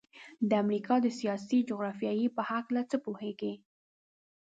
[0.49, 3.53] د امریکا د سیاسي جغرافیې په هلکه څه پوهیږئ؟